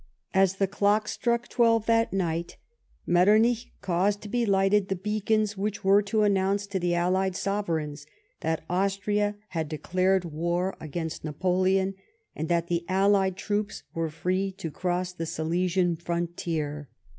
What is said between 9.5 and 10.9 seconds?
declared war